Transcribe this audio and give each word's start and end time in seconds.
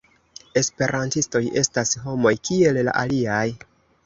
Esperantistoj 0.61 1.41
estas 1.63 1.93
homoj 2.07 2.33
kiel 2.51 2.81
la 2.89 2.97
aliaj. 3.05 3.45